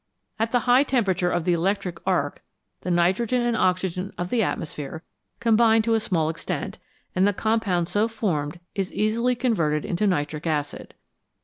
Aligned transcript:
At 0.39 0.51
the 0.51 0.61
high 0.61 0.81
temperature 0.81 1.29
of 1.29 1.45
the 1.45 1.53
electric 1.53 1.99
arc 2.07 2.41
the 2.81 2.89
nitrogen 2.89 3.43
and 3.43 3.55
oxygen 3.55 4.11
of 4.17 4.31
the 4.31 4.41
atmosphere 4.41 5.03
combine 5.39 5.83
to 5.83 5.93
a 5.93 5.99
small 5.99 6.27
extent, 6.27 6.79
and 7.15 7.27
the 7.27 7.33
compound 7.33 7.87
so 7.87 8.07
formed 8.07 8.59
is 8.73 8.91
easily 8.91 9.35
converted 9.35 9.85
into 9.85 10.07
nitric 10.07 10.47
acid. 10.47 10.95